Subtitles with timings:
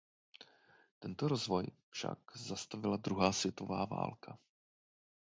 [1.03, 4.37] Tento rozvoj však zastavila druhá světová válka.